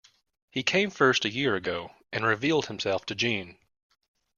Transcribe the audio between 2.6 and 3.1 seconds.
himself